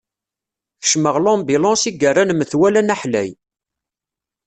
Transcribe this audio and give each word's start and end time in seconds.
Kecmeɣ 0.81 1.15
lambilanṣ 1.19 1.83
i 1.89 1.91
yerran 2.01 2.31
metwal 2.35 2.75
anaḥlay. 2.81 3.29